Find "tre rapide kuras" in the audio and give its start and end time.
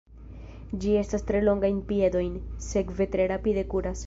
3.17-3.99